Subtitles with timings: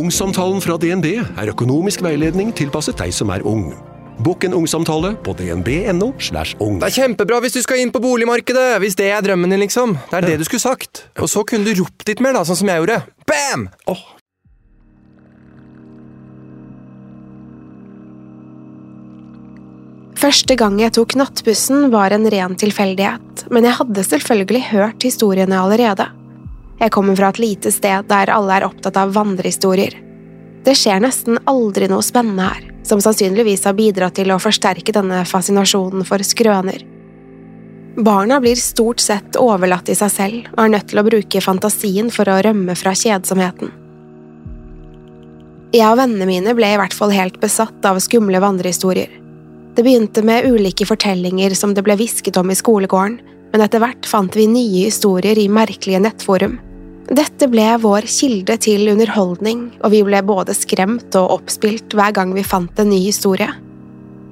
[0.00, 3.66] Ungsamtalen fra DNB er økonomisk veiledning tilpasset deg som er ung.
[4.24, 6.14] Bokk en ungsamtale på dnb.no.
[6.20, 6.78] slash ung.
[6.80, 9.98] Det er kjempebra hvis du skal inn på boligmarkedet, hvis det er drømmen din, liksom.
[10.08, 11.02] Det er det du skulle sagt.
[11.20, 13.02] Og så kunne du ropt litt mer, da, sånn som jeg gjorde.
[13.28, 13.66] Bam!
[13.92, 14.00] Oh.
[20.20, 25.60] Første gang jeg tok nattbussen var en ren tilfeldighet, men jeg hadde selvfølgelig hørt historiene
[25.60, 26.08] allerede.
[26.80, 29.98] Jeg kommer fra et lite sted der alle er opptatt av vandrehistorier.
[30.64, 35.22] Det skjer nesten aldri noe spennende her, som sannsynligvis har bidratt til å forsterke denne
[35.28, 36.80] fascinasjonen for skrøner.
[38.00, 42.08] Barna blir stort sett overlatt i seg selv og er nødt til å bruke fantasien
[42.14, 43.74] for å rømme fra kjedsomheten.
[45.74, 49.12] Jeg og vennene mine ble i hvert fall helt besatt av skumle vandrehistorier.
[49.76, 53.20] Det begynte med ulike fortellinger som det ble hvisket om i skolegården,
[53.52, 56.58] men etter hvert fant vi nye historier i merkelige nettforum.
[57.10, 62.30] Dette ble vår kilde til underholdning, og vi ble både skremt og oppspilt hver gang
[62.36, 63.48] vi fant en ny historie.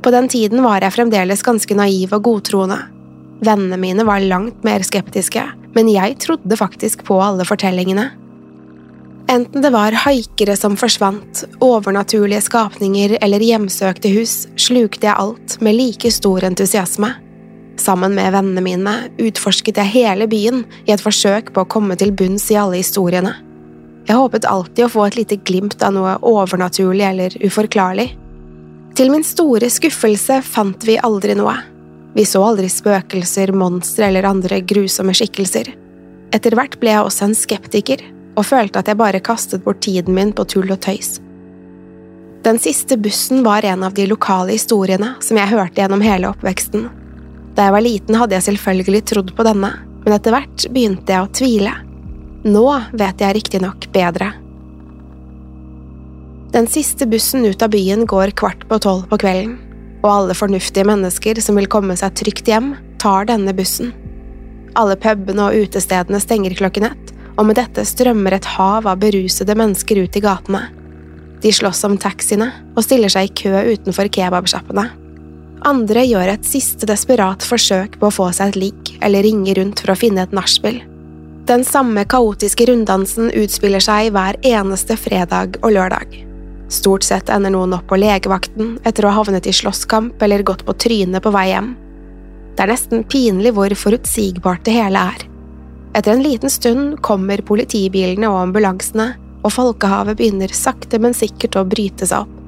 [0.00, 2.78] På den tiden var jeg fremdeles ganske naiv og godtroende.
[3.42, 5.42] Vennene mine var langt mer skeptiske,
[5.74, 8.06] men jeg trodde faktisk på alle fortellingene.
[9.30, 15.74] Enten det var haikere som forsvant, overnaturlige skapninger eller hjemsøkte hus, slukte jeg alt med
[15.74, 17.12] like stor entusiasme.
[17.80, 22.12] Sammen med vennene mine utforsket jeg hele byen i et forsøk på å komme til
[22.12, 23.32] bunns i alle historiene.
[24.04, 28.10] Jeg håpet alltid å få et lite glimt av noe overnaturlig eller uforklarlig.
[28.98, 31.54] Til min store skuffelse fant vi aldri noe.
[32.12, 35.72] Vi så aldri spøkelser, monstre eller andre grusomme skikkelser.
[36.36, 38.04] Etter hvert ble jeg også en skeptiker,
[38.36, 41.16] og følte at jeg bare kastet bort tiden min på tull og tøys.
[42.44, 46.90] Den siste bussen var en av de lokale historiene som jeg hørte gjennom hele oppveksten.
[47.56, 49.72] Da jeg var liten hadde jeg selvfølgelig trodd på denne,
[50.04, 51.72] men etter hvert begynte jeg å tvile.
[52.46, 52.66] Nå
[52.96, 54.30] vet jeg riktignok bedre.
[56.50, 59.58] Den siste bussen ut av byen går kvart på tolv på kvelden,
[60.00, 63.92] og alle fornuftige mennesker som vil komme seg trygt hjem, tar denne bussen.
[64.78, 69.54] Alle pubene og utestedene stenger klokken ett, og med dette strømmer et hav av berusede
[69.56, 70.64] mennesker ut i gatene.
[71.40, 74.88] De slåss om taxiene og stiller seg i kø utenfor kebabsjappene.
[75.68, 79.82] Andre gjør et siste desperat forsøk på å få seg et lik, eller ringe rundt
[79.82, 80.80] for å finne et nachspiel.
[81.50, 86.14] Den samme kaotiske runddansen utspiller seg hver eneste fredag og lørdag.
[86.72, 90.64] Stort sett ender noen opp på legevakten etter å ha havnet i slåsskamp eller gått
[90.64, 91.74] på trynet på vei hjem.
[92.54, 95.26] Det er nesten pinlig hvor forutsigbart det hele er.
[95.92, 101.66] Etter en liten stund kommer politibilene og ambulansene, og folkehavet begynner sakte, men sikkert å
[101.68, 102.39] bryte seg opp.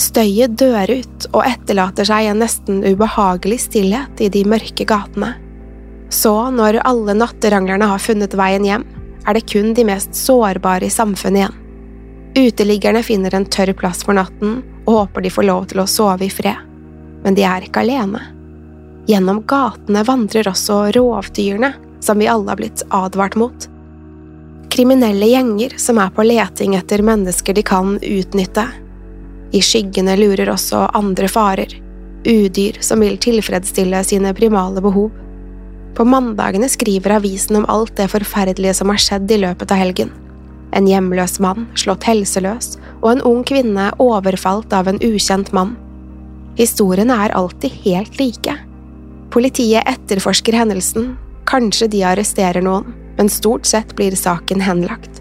[0.00, 5.34] Støyet dør ut og etterlater seg en nesten ubehagelig stillhet i de mørke gatene.
[6.12, 8.84] Så, når alle natteranglerne har funnet veien hjem,
[9.26, 11.58] er det kun de mest sårbare i samfunnet igjen.
[12.32, 16.26] Uteliggerne finner en tørr plass for natten og håper de får lov til å sove
[16.26, 16.56] i fred.
[17.22, 18.22] Men de er ikke alene.
[19.06, 21.72] Gjennom gatene vandrer også rovdyrene,
[22.02, 23.68] som vi alle har blitt advart mot.
[24.72, 28.64] Kriminelle gjenger som er på leting etter mennesker de kan utnytte.
[29.52, 31.74] I skyggene lurer også andre farer,
[32.24, 35.10] udyr som vil tilfredsstille sine primale behov.
[35.92, 40.12] På mandagene skriver avisen om alt det forferdelige som har skjedd i løpet av helgen.
[40.72, 45.74] En hjemløs mann slått helseløs, og en ung kvinne overfalt av en ukjent mann.
[46.56, 48.56] Historiene er alltid helt like.
[49.32, 51.12] Politiet etterforsker hendelsen,
[51.48, 55.11] kanskje de arresterer noen, men stort sett blir saken henlagt.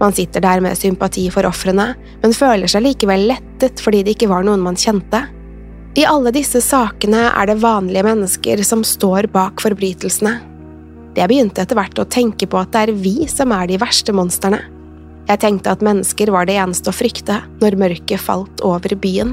[0.00, 4.30] Man sitter der med sympati for ofrene, men føler seg likevel lettet fordi det ikke
[4.32, 5.22] var noen man kjente.
[5.96, 10.34] I alle disse sakene er det vanlige mennesker som står bak forbrytelsene.
[11.16, 14.12] Jeg begynte etter hvert å tenke på at det er vi som er de verste
[14.12, 14.60] monstrene.
[15.26, 19.32] Jeg tenkte at mennesker var det eneste å frykte når mørket falt over byen.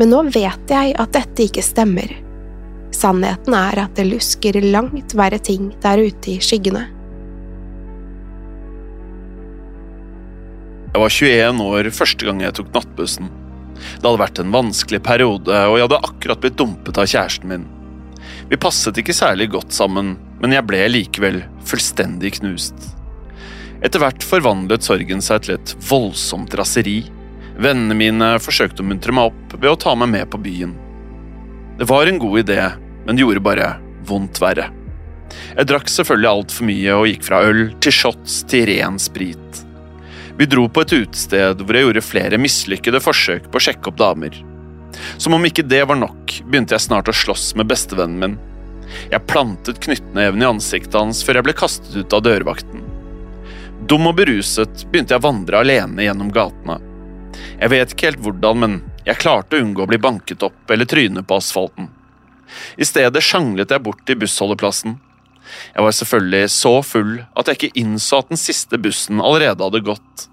[0.00, 2.10] Men nå vet jeg at dette ikke stemmer.
[2.92, 6.88] Sannheten er at det lusker langt verre ting der ute i skyggene.
[10.92, 13.30] Jeg var 21 år første gang jeg tok nattbussen.
[13.80, 17.64] Det hadde vært en vanskelig periode, og jeg hadde akkurat blitt dumpet av kjæresten min.
[18.50, 22.76] Vi passet ikke særlig godt sammen, men jeg ble likevel fullstendig knust.
[23.80, 27.00] Etter hvert forvandlet sorgen seg til et voldsomt raseri.
[27.56, 30.76] Vennene mine forsøkte å muntre meg opp ved å ta meg med på byen.
[31.80, 32.60] Det var en god idé,
[33.06, 33.74] men det gjorde bare
[34.06, 34.68] vondt verre.
[35.56, 39.64] Jeg drakk selvfølgelig altfor mye og gikk fra øl til shots til ren sprit.
[40.38, 44.00] Vi dro på et utested hvor jeg gjorde flere mislykkede forsøk på å sjekke opp
[44.00, 44.38] damer.
[45.20, 48.38] Som om ikke det var nok, begynte jeg snart å slåss med bestevennen min.
[49.12, 52.84] Jeg plantet knyttneven i ansiktet hans før jeg ble kastet ut av dørvakten.
[53.88, 56.78] Dum og beruset begynte jeg å vandre alene gjennom gatene.
[57.58, 58.76] Jeg vet ikke helt hvordan, men
[59.06, 61.88] jeg klarte å unngå å bli banket opp eller tryne på asfalten.
[62.76, 64.98] I stedet sjanglet jeg bort til bussholdeplassen.
[65.74, 69.84] Jeg var selvfølgelig så full at jeg ikke innså at den siste bussen allerede hadde
[69.86, 70.28] gått.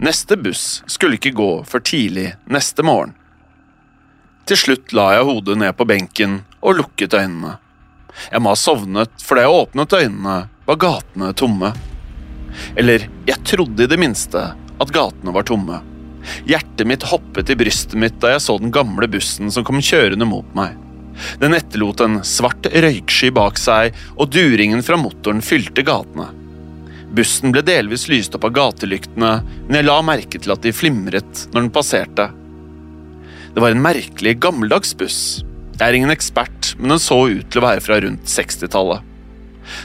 [0.00, 3.12] Neste buss skulle ikke gå før tidlig neste morgen.
[4.48, 7.58] Til slutt la jeg hodet ned på benken og lukket øynene.
[8.32, 11.70] Jeg må ha sovnet, for da jeg åpnet øynene, var gatene tomme.
[12.80, 15.78] Eller, jeg trodde i det minste at gatene var tomme.
[16.48, 20.26] Hjertet mitt hoppet i brystet mitt da jeg så den gamle bussen som kom kjørende
[20.28, 20.74] mot meg.
[21.40, 26.30] Den etterlot en svart røyksky bak seg, og duringen fra motoren fylte gatene.
[27.10, 29.32] Bussen ble delvis lyst opp av gatelyktene,
[29.66, 32.28] men jeg la merke til at de flimret når den passerte.
[33.50, 35.20] Det var en merkelig, gammeldags buss.
[35.74, 39.06] Jeg er ingen ekspert, men den så ut til å være fra rundt 60-tallet.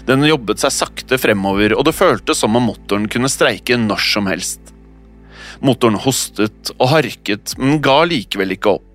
[0.06, 4.30] Den jobbet seg sakte fremover, og det føltes som om motoren kunne streike når som
[4.30, 4.74] helst.
[5.66, 8.95] Motoren hostet og harket, men ga likevel ikke opp.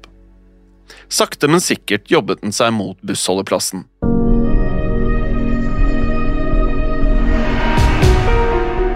[1.11, 3.85] Sakte, men sikkert jobbet den seg mot bussholdeplassen.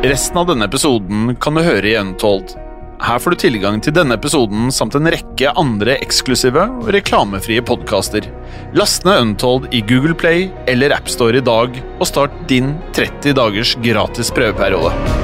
[0.04, 2.52] Resten av denne episoden kan du høre i Untold.
[3.04, 8.28] Her får du tilgang til denne episoden samt en rekke andre eksklusive og reklamefrie podkaster.
[8.76, 13.76] Last ned Untold i Google Play eller AppStore i dag, og start din 30 dagers
[13.82, 15.23] gratis prøveperiode.